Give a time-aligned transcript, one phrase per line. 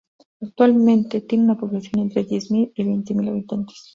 [0.41, 3.83] Actualmente tiene una población entre diez mil y veinte mil habitantes.